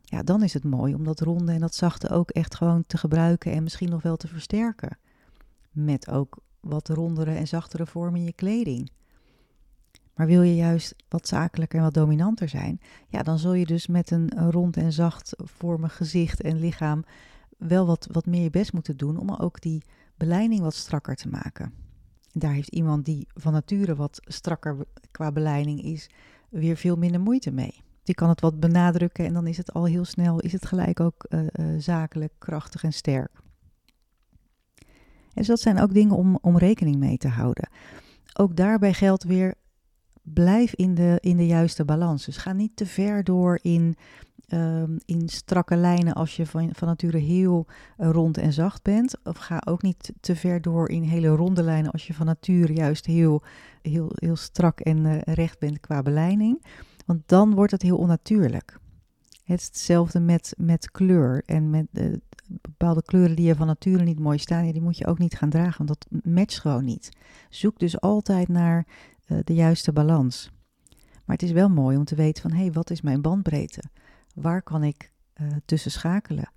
Ja, 0.02 0.24
dan 0.24 0.44
is 0.44 0.54
het 0.54 0.64
mooi 0.64 0.96
om 0.96 1.04
dat 1.04 1.20
ronde 1.20 1.52
en 1.52 1.60
dat 1.60 1.76
zachte 1.76 2.10
ook 2.10 2.30
echt 2.30 2.56
gewoon 2.56 2.84
te 2.88 2.98
gebruiken 2.98 3.52
en 3.52 3.64
misschien 3.64 3.90
nog 3.90 4.02
wel 4.02 4.18
te 4.18 4.28
versterken. 4.28 4.98
Met 5.72 6.10
ook 6.10 6.38
wat 6.64 6.90
rondere 6.90 7.36
en 7.36 7.48
zachtere 7.48 7.86
vormen 7.86 8.20
in 8.20 8.26
je 8.26 8.34
kleding. 8.34 8.92
Maar 10.16 10.28
wil 10.28 10.42
je 10.42 10.56
juist 10.56 10.96
wat 11.10 11.28
zakelijker 11.28 11.78
en 11.78 11.84
wat 11.84 11.94
dominanter 11.94 12.50
zijn, 12.50 12.82
ja, 13.08 13.24
dan 13.24 13.40
zul 13.40 13.54
je 13.54 13.66
dus 13.66 13.88
met 13.88 14.12
een, 14.12 14.52
rond 14.52 14.78
en 14.78 14.94
zacht 14.94 15.34
vormig 15.38 15.96
gezicht 15.96 16.42
en 16.42 16.60
lichaam 16.60 17.04
wel 17.58 17.86
wat, 17.86 18.08
wat 18.12 18.26
meer 18.26 18.44
je 18.44 18.50
best 18.50 18.74
moeten 18.74 18.98
doen 18.98 19.18
om 19.18 19.32
ook 19.32 19.62
die 19.62 19.84
beleiding 20.18 20.62
wat 20.62 20.74
strakker 20.74 21.16
te 21.16 21.30
maken. 21.30 21.74
Daar 22.32 22.54
heeft 22.54 22.70
iemand 22.70 23.06
die 23.06 23.28
van 23.34 23.54
nature 23.54 23.96
wat 23.96 24.20
strakker 24.24 24.78
qua 25.12 25.32
beleiding 25.32 25.82
is, 25.82 26.10
weer 26.50 26.78
veel 26.78 26.96
minder 26.96 27.22
moeite 27.22 27.52
mee. 27.52 27.82
Die 28.04 28.16
kan 28.16 28.30
het 28.30 28.42
wat 28.42 28.60
benadrukken 28.60 29.26
en 29.26 29.34
dan 29.34 29.48
is 29.48 29.58
het 29.58 29.74
al 29.74 29.86
heel 29.86 30.06
snel, 30.06 30.40
is 30.40 30.52
het 30.52 30.66
gelijk 30.66 31.00
ook 31.00 31.26
uh, 31.30 31.40
uh, 31.40 31.66
zakelijk, 31.78 32.34
krachtig 32.38 32.84
en 32.84 32.94
sterk. 32.94 33.42
Dus 35.34 35.48
dat 35.48 35.60
zijn 35.60 35.80
ook 35.80 35.94
dingen 35.94 36.16
om, 36.16 36.38
om 36.42 36.58
rekening 36.58 36.96
mee 36.96 37.18
te 37.18 37.28
houden. 37.28 37.70
Ook 38.34 38.56
daarbij 38.56 38.94
geldt 38.94 39.24
weer, 39.24 39.54
blijf 40.22 40.76
in 40.76 40.96
de, 40.96 41.18
in 41.20 41.38
de 41.38 41.46
juiste 41.46 41.86
balans. 41.86 42.26
Dus 42.26 42.38
ga 42.38 42.54
niet 42.54 42.76
te 42.76 42.86
ver 42.86 43.24
door 43.24 43.60
in 43.62 43.96
Ehm, 44.54 44.98
in 45.06 45.30
strakke 45.30 45.76
lijnen 45.76 46.14
als 46.14 46.36
je 46.36 46.46
van, 46.46 46.70
van 46.74 46.88
nature 46.88 47.18
heel 47.18 47.66
eh, 47.98 48.10
rond 48.10 48.38
en 48.38 48.54
zacht 48.54 48.84
bent. 48.84 49.18
Of 49.24 49.38
ga 49.38 49.62
ook 49.66 49.82
niet 49.82 50.14
te 50.20 50.36
ver 50.36 50.62
door 50.62 50.90
in 50.90 51.02
hele 51.02 51.28
ronde 51.28 51.64
lijnen 51.64 51.92
als 51.92 52.08
je 52.08 52.14
van 52.14 52.26
nature 52.26 52.74
juist 52.74 53.06
heel, 53.06 53.44
heel, 53.82 54.12
heel 54.14 54.36
strak 54.36 54.80
en 54.80 54.98
uh, 54.98 55.22
recht 55.22 55.60
bent 55.60 55.80
qua 55.80 56.02
beleiding. 56.02 56.66
Want 57.06 57.22
dan 57.26 57.54
wordt 57.54 57.72
het 57.72 57.82
heel 57.82 57.98
onnatuurlijk. 57.98 58.80
Hetzelfde 59.44 60.20
met, 60.20 60.54
met 60.58 60.92
kleur 60.92 61.44
en 61.46 61.70
met 61.70 61.88
uh, 61.92 62.14
bepaalde 62.48 63.04
kleuren 63.04 63.36
die 63.36 63.46
je 63.46 63.56
van 63.56 63.68
nature 63.68 64.04
niet 64.04 64.20
mooi 64.20 64.38
staan, 64.38 64.72
die 64.72 64.82
moet 64.82 64.98
je 64.98 65.08
ook 65.08 65.18
niet 65.18 65.36
gaan 65.36 65.50
dragen, 65.50 65.86
want 65.86 65.90
dat 65.90 66.22
matcht 66.24 66.60
gewoon 66.60 66.86
niet. 66.86 67.10
Zoek 67.50 67.80
dus 67.80 68.02
altijd 68.02 68.48
naar 68.48 68.88
de 69.44 69.54
juiste 69.54 69.94
balans. 69.94 70.52
Maar 71.26 71.36
het 71.36 71.44
is 71.44 71.52
wel 71.52 71.70
mooi 71.70 71.98
om 71.98 72.06
te 72.06 72.16
weten 72.16 72.42
van, 72.42 72.52
hé, 72.52 72.64
hey, 72.64 72.72
wat 72.72 72.90
is 72.90 73.02
mijn 73.02 73.22
bandbreedte? 73.22 73.84
Waar 74.36 74.62
kan 74.62 74.84
ik 74.84 75.12
uh, 75.42 75.48
tussen 75.66 75.92
schakelen? 75.92 76.52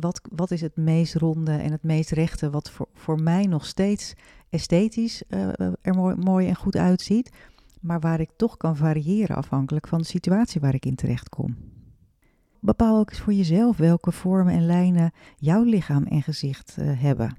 wat, 0.00 0.20
wat 0.32 0.50
is 0.50 0.60
het 0.60 0.76
meest 0.76 1.14
ronde 1.14 1.52
en 1.52 1.72
het 1.72 1.82
meest 1.82 2.10
rechte, 2.10 2.50
wat 2.50 2.70
voor, 2.70 2.88
voor 2.94 3.22
mij 3.22 3.46
nog 3.46 3.66
steeds 3.66 4.14
esthetisch 4.48 5.22
uh, 5.28 5.48
er 5.58 5.94
mooi, 5.94 6.16
mooi, 6.16 6.48
en 6.48 6.54
goed 6.54 6.76
uitziet, 6.76 7.30
maar 7.80 8.00
waar 8.00 8.20
ik 8.20 8.30
toch 8.36 8.56
kan 8.56 8.76
variëren 8.76 9.36
afhankelijk 9.36 9.88
van 9.88 9.98
de 9.98 10.04
situatie 10.04 10.60
waar 10.60 10.74
ik 10.74 10.86
in 10.86 10.94
terecht 10.94 11.28
kom. 11.28 11.56
Bepaal 12.64 12.98
ook 12.98 13.10
eens 13.10 13.20
voor 13.20 13.32
jezelf 13.32 13.76
welke 13.76 14.12
vormen 14.12 14.54
en 14.54 14.66
lijnen 14.66 15.12
jouw 15.36 15.62
lichaam 15.62 16.04
en 16.04 16.22
gezicht 16.22 16.76
uh, 16.78 17.00
hebben. 17.00 17.36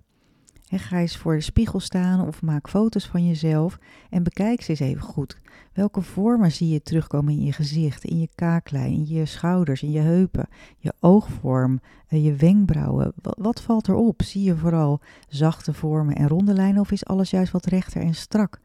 He, 0.68 0.78
ga 0.78 1.00
eens 1.00 1.18
voor 1.18 1.36
de 1.36 1.42
spiegel 1.42 1.80
staan 1.80 2.28
of 2.28 2.42
maak 2.42 2.70
foto's 2.70 3.08
van 3.08 3.28
jezelf 3.28 3.78
en 4.10 4.24
bekijk 4.24 4.62
ze 4.62 4.70
eens 4.70 4.80
even 4.80 5.02
goed. 5.02 5.42
Welke 5.74 6.02
vormen 6.02 6.52
zie 6.52 6.70
je 6.70 6.82
terugkomen 6.82 7.34
in 7.34 7.44
je 7.44 7.52
gezicht, 7.52 8.04
in 8.04 8.20
je 8.20 8.30
kaaklijn, 8.36 8.92
in 8.92 9.08
je 9.08 9.26
schouders, 9.26 9.84
in 9.84 9.92
je 9.92 10.00
heupen, 10.00 10.48
je 10.78 10.94
oogvorm, 11.00 11.80
eh, 12.08 12.26
je 12.26 12.36
wenkbrauwen? 12.36 13.14
Wat, 13.22 13.38
wat 13.40 13.62
valt 13.62 13.88
erop? 13.88 14.22
Zie 14.22 14.44
je 14.44 14.56
vooral 14.56 15.00
zachte 15.28 15.74
vormen 15.74 16.16
en 16.16 16.28
ronde 16.28 16.54
lijnen 16.54 16.82
of 16.82 16.92
is 16.92 17.06
alles 17.06 17.30
juist 17.30 17.52
wat 17.52 17.66
rechter 17.66 18.02
en 18.02 18.16
strak? 18.16 18.60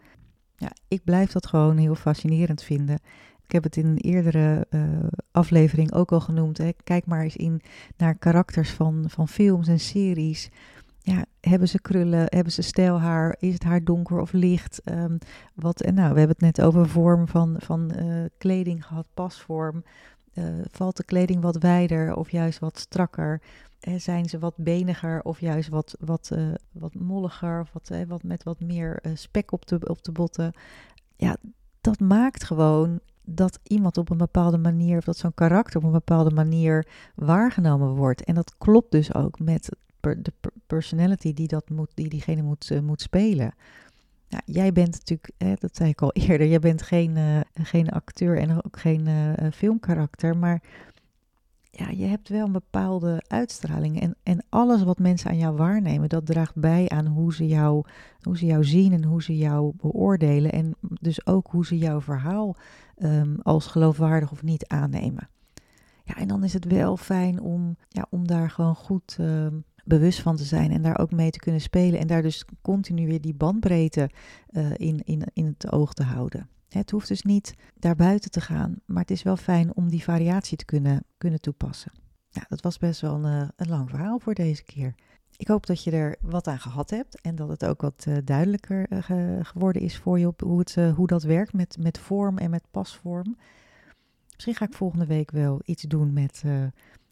Ja, 0.57 0.73
ik 0.89 1.05
blijf 1.05 1.33
dat 1.33 1.47
gewoon 1.47 1.77
heel 1.77 1.95
fascinerend 1.95 2.63
vinden. 2.63 3.01
Ik 3.51 3.57
heb 3.57 3.65
het 3.65 3.77
in 3.77 3.87
een 3.87 3.99
eerdere 3.99 4.67
uh, 4.71 4.83
aflevering 5.31 5.93
ook 5.93 6.13
al 6.13 6.21
genoemd. 6.21 6.59
Hè. 6.59 6.71
Kijk 6.85 7.07
maar 7.07 7.23
eens 7.23 7.37
in 7.37 7.63
naar 7.97 8.15
karakters 8.15 8.71
van, 8.71 9.05
van 9.09 9.29
films 9.29 9.69
en 9.69 9.81
series 9.81 10.51
ja, 11.03 11.25
hebben 11.41 11.69
ze 11.69 11.81
krullen, 11.81 12.25
hebben 12.29 12.53
ze 12.53 12.63
stijlhaar, 12.63 13.37
is 13.39 13.53
het 13.53 13.63
haar 13.63 13.85
donker 13.85 14.21
of 14.21 14.33
licht? 14.33 14.81
Um, 14.85 15.19
wat, 15.55 15.81
en 15.81 15.95
nou, 15.95 16.13
we 16.13 16.19
hebben 16.19 16.37
het 16.39 16.57
net 16.57 16.67
over 16.67 16.89
vorm 16.89 17.29
van, 17.29 17.57
van 17.59 17.93
uh, 17.99 18.25
kleding 18.39 18.87
gehad, 18.87 19.07
pasvorm. 19.15 19.85
Uh, 20.35 20.45
valt 20.71 20.97
de 20.97 21.05
kleding 21.05 21.43
wat 21.43 21.57
wijder 21.57 22.15
of 22.17 22.31
juist 22.31 22.59
wat 22.59 22.79
strakker? 22.79 23.41
Zijn 23.97 24.29
ze 24.29 24.39
wat 24.39 24.57
beniger 24.57 25.23
of 25.23 25.41
juist 25.41 25.69
wat, 25.69 25.97
wat, 26.01 26.31
wat 26.73 26.95
molliger? 26.95 27.61
Of 27.61 27.73
wat, 27.73 27.91
wat 28.09 28.23
met 28.23 28.43
wat 28.43 28.61
meer 28.61 29.03
spek 29.15 29.53
op 29.53 29.67
de, 29.67 29.79
op 29.89 30.03
de 30.03 30.13
botten? 30.13 30.53
Ja, 31.17 31.37
dat 31.81 32.01
maakt 32.01 32.45
gewoon 32.45 33.01
dat 33.35 33.59
iemand 33.63 33.99
op 33.99 34.11
een 34.11 34.17
bepaalde 34.17 34.59
manier, 34.59 34.99
of 34.99 35.05
dat 35.05 35.17
zo'n 35.17 35.35
karakter 35.35 35.77
op 35.77 35.85
een 35.85 35.91
bepaalde 35.91 36.31
manier 36.31 36.87
waargenomen 37.15 37.89
wordt. 37.89 38.25
En 38.25 38.35
dat 38.35 38.55
klopt 38.59 38.91
dus 38.91 39.15
ook 39.15 39.39
met 39.39 39.69
de 40.01 40.33
personality 40.67 41.33
die, 41.33 41.49
dat 41.49 41.71
moet, 41.71 41.91
die 41.95 42.09
diegene 42.09 42.43
moet, 42.43 42.71
uh, 42.71 42.81
moet 42.81 43.01
spelen. 43.01 43.55
Ja, 44.29 44.41
jij 44.45 44.73
bent 44.73 44.93
natuurlijk, 44.93 45.31
hè, 45.39 45.55
dat 45.59 45.77
zei 45.77 45.91
ik 45.91 46.03
al 46.03 46.13
eerder, 46.27 46.47
jij 46.47 46.59
bent 46.59 46.83
geen, 46.83 47.17
uh, 47.17 47.41
geen 47.55 47.89
acteur 47.89 48.39
en 48.39 48.65
ook 48.65 48.79
geen 48.79 49.09
uh, 49.09 49.51
filmkarakter, 49.53 50.37
maar 50.37 50.63
ja, 51.71 51.89
je 51.89 52.05
hebt 52.05 52.29
wel 52.29 52.47
een 52.47 52.53
bepaalde 52.53 53.23
uitstraling. 53.27 54.01
En, 54.01 54.17
en 54.23 54.45
alles 54.49 54.83
wat 54.83 54.99
mensen 54.99 55.31
aan 55.31 55.39
jou 55.39 55.57
waarnemen, 55.57 56.09
dat 56.09 56.27
draagt 56.27 56.55
bij 56.55 56.89
aan 56.89 57.07
hoe 57.07 57.35
ze, 57.35 57.47
jou, 57.47 57.85
hoe 58.21 58.39
ze 58.39 58.47
jou 58.47 58.65
zien 58.65 58.93
en 58.93 59.05
hoe 59.05 59.23
ze 59.23 59.37
jou 59.37 59.73
beoordelen. 59.77 60.53
En 60.53 60.75
dus 60.81 61.27
ook 61.27 61.47
hoe 61.51 61.67
ze 61.67 61.79
jouw 61.79 62.01
verhaal 62.01 62.57
um, 62.97 63.37
als 63.43 63.67
geloofwaardig 63.67 64.31
of 64.31 64.43
niet 64.43 64.67
aannemen. 64.67 65.29
Ja, 66.05 66.17
en 66.17 66.29
dan 66.29 66.45
is 66.45 66.53
het 66.53 66.65
wel 66.65 66.97
fijn 66.97 67.41
om, 67.41 67.77
ja, 67.89 68.07
om 68.11 68.27
daar 68.27 68.51
gewoon 68.51 68.75
goed 68.75 69.17
uh, 69.21 69.47
bewust 69.85 70.21
van 70.21 70.37
te 70.37 70.45
zijn 70.45 70.71
en 70.71 70.83
daar 70.83 70.99
ook 70.99 71.13
mee 71.13 71.31
te 71.31 71.39
kunnen 71.39 71.61
spelen. 71.61 72.01
En 72.01 72.07
daar 72.07 72.23
dus 72.23 72.45
continu 72.63 73.07
weer 73.07 73.21
die 73.21 73.35
bandbreedte 73.35 74.11
uh, 74.51 74.71
in, 74.77 75.01
in, 75.05 75.23
in 75.33 75.47
het 75.47 75.73
oog 75.73 75.93
te 75.93 76.03
houden. 76.03 76.49
Het 76.79 76.91
hoeft 76.91 77.09
dus 77.09 77.23
niet 77.23 77.55
daar 77.79 77.97
buiten 77.97 78.31
te 78.31 78.41
gaan, 78.41 78.81
maar 78.87 79.03
het 79.03 79.11
is 79.11 79.23
wel 79.23 79.37
fijn 79.37 79.77
om 79.77 79.89
die 79.89 80.03
variatie 80.03 80.57
te 80.57 80.65
kunnen, 80.65 81.05
kunnen 81.19 81.41
toepassen. 81.41 81.93
Ja, 82.29 82.45
dat 82.49 82.61
was 82.61 82.79
best 82.79 83.01
wel 83.01 83.15
een, 83.15 83.43
eh, 83.43 83.49
een 83.57 83.69
lang 83.69 83.91
verhaal 83.91 84.19
voor 84.19 84.35
deze 84.35 84.63
keer. 84.63 84.95
Ik 85.37 85.49
hoop 85.49 85.67
dat 85.67 85.85
je 85.85 85.91
er 85.91 86.17
wat 86.21 86.47
aan 86.47 86.61
gehad 86.61 86.91
hebt 86.91 87.21
en 87.21 87.35
dat 87.35 87.49
het 87.49 87.65
ook 87.65 87.81
wat 87.81 88.05
uh, 88.09 88.17
duidelijker 88.25 88.87
geworden 89.43 89.83
is 89.83 89.99
voor 89.99 90.19
je 90.19 90.27
op 90.27 90.41
hoe, 90.41 90.59
het, 90.59 90.75
hoe 90.95 91.07
dat 91.07 91.23
werkt 91.23 91.53
met, 91.53 91.77
met 91.81 91.99
vorm 91.99 92.39
en 92.39 92.51
met 92.51 92.67
pasvorm. 92.71 93.37
Misschien 94.33 94.55
ga 94.55 94.65
ik 94.65 94.75
volgende 94.75 95.07
week 95.07 95.31
wel 95.31 95.61
iets 95.65 95.83
doen 95.83 96.13
met 96.13 96.43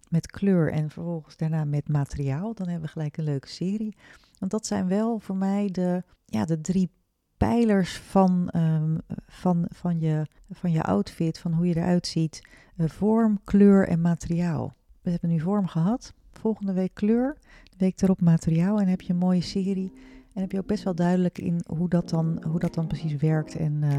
met 0.08 0.26
kleur 0.26 0.72
en 0.72 0.90
vervolgens 0.90 1.36
daarna 1.36 1.64
met 1.64 1.88
materiaal. 1.88 2.54
Dan 2.54 2.68
hebben 2.68 2.86
we 2.86 2.92
gelijk 2.92 3.16
een 3.16 3.24
leuke 3.24 3.48
serie. 3.48 3.96
Want 4.38 4.50
dat 4.50 4.66
zijn 4.66 4.88
wel 4.88 5.18
voor 5.18 5.36
mij 5.36 5.68
de, 5.70 6.02
ja, 6.24 6.44
de 6.44 6.60
drie 6.60 6.90
pijlers 7.38 7.96
van, 7.98 8.50
um, 8.56 8.98
van, 9.26 9.66
van, 9.74 10.00
je, 10.00 10.26
van 10.50 10.72
je 10.72 10.82
outfit, 10.82 11.38
van 11.38 11.52
hoe 11.52 11.66
je 11.66 11.76
eruit 11.76 12.06
ziet. 12.06 12.42
Uh, 12.76 12.88
vorm, 12.88 13.40
kleur 13.44 13.88
en 13.88 14.00
materiaal. 14.00 14.74
We 15.02 15.10
hebben 15.10 15.30
nu 15.30 15.40
vorm 15.40 15.66
gehad. 15.66 16.14
Volgende 16.32 16.72
week 16.72 16.94
kleur. 16.94 17.36
De 17.62 17.76
week 17.78 18.02
erop 18.02 18.20
materiaal. 18.20 18.80
En 18.80 18.88
heb 18.88 19.00
je 19.00 19.12
een 19.12 19.18
mooie 19.18 19.40
serie. 19.40 19.92
En 20.34 20.40
heb 20.40 20.52
je 20.52 20.58
ook 20.58 20.66
best 20.66 20.84
wel 20.84 20.94
duidelijk 20.94 21.38
in 21.38 21.60
hoe 21.66 21.88
dat 21.88 22.08
dan, 22.08 22.42
hoe 22.46 22.58
dat 22.58 22.74
dan 22.74 22.86
precies 22.86 23.16
werkt. 23.16 23.56
En 23.56 23.82
uh, 23.82 23.90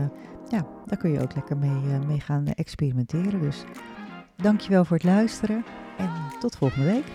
ja, 0.50 0.68
daar 0.86 0.98
kun 0.98 1.12
je 1.12 1.22
ook 1.22 1.36
lekker 1.36 1.58
mee, 1.58 1.84
uh, 1.86 2.06
mee 2.08 2.20
gaan 2.20 2.48
experimenteren. 2.48 3.42
Dus 3.42 3.64
dankjewel 4.36 4.86
voor 4.86 4.98
het 4.98 5.06
luisteren. 5.06 5.64
En 5.98 6.10
tot 6.40 6.56
volgende 6.56 6.86
week. 6.86 7.06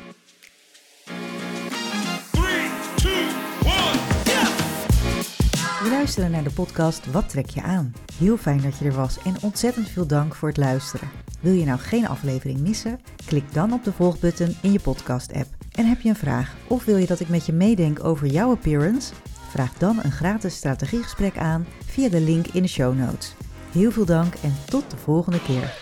We 5.84 5.90
luisteren 5.90 6.30
naar 6.30 6.42
de 6.42 6.50
podcast 6.50 7.12
Wat 7.12 7.28
trek 7.28 7.50
je 7.50 7.62
aan? 7.62 7.94
Heel 8.18 8.36
fijn 8.36 8.60
dat 8.60 8.78
je 8.78 8.84
er 8.84 8.92
was 8.92 9.18
en 9.22 9.34
ontzettend 9.42 9.88
veel 9.88 10.06
dank 10.06 10.34
voor 10.34 10.48
het 10.48 10.56
luisteren. 10.56 11.10
Wil 11.40 11.52
je 11.52 11.64
nou 11.64 11.78
geen 11.78 12.08
aflevering 12.08 12.60
missen? 12.60 13.00
Klik 13.26 13.52
dan 13.52 13.72
op 13.72 13.84
de 13.84 13.92
volgbutton 13.92 14.56
in 14.62 14.72
je 14.72 14.80
podcast-app. 14.80 15.48
En 15.72 15.86
heb 15.86 16.00
je 16.00 16.08
een 16.08 16.16
vraag 16.16 16.54
of 16.68 16.84
wil 16.84 16.96
je 16.96 17.06
dat 17.06 17.20
ik 17.20 17.28
met 17.28 17.46
je 17.46 17.52
meedenk 17.52 18.04
over 18.04 18.26
jouw 18.26 18.50
appearance? 18.50 19.12
Vraag 19.50 19.72
dan 19.72 19.98
een 20.02 20.12
gratis 20.12 20.56
strategiegesprek 20.56 21.38
aan 21.38 21.66
via 21.86 22.08
de 22.08 22.20
link 22.20 22.46
in 22.46 22.62
de 22.62 22.68
show 22.68 22.98
notes. 22.98 23.34
Heel 23.72 23.90
veel 23.90 24.06
dank 24.06 24.34
en 24.34 24.54
tot 24.64 24.90
de 24.90 24.96
volgende 24.96 25.42
keer. 25.42 25.74